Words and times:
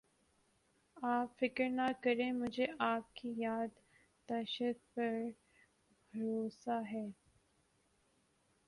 آپ 0.97 1.37
فکر 1.39 1.69
نہ 1.69 1.87
کریں 2.01 2.31
مجھے 2.31 2.65
آپ 2.79 3.15
کی 3.15 3.33
یاد 3.37 3.79
داشت 4.29 4.95
پر 4.95 5.13
بھروسہ 6.13 6.81
ہے 6.91 7.05